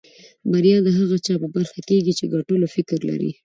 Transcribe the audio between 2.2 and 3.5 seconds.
د ګټلو فکر لري.